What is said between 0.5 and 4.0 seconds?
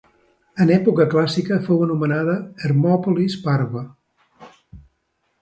En època clàssica fou anomenada Hermòpolis Parva.